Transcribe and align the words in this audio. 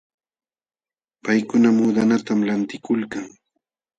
Paykuna 1.23 1.69
muudanatam 1.77 2.39
lantikulkan. 2.47 3.25